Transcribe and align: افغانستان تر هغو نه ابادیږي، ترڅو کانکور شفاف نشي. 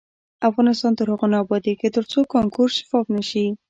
افغانستان 0.49 0.91
تر 0.99 1.07
هغو 1.11 1.27
نه 1.33 1.37
ابادیږي، 1.43 1.87
ترڅو 1.95 2.19
کانکور 2.33 2.67
شفاف 2.77 3.05
نشي. 3.15 3.45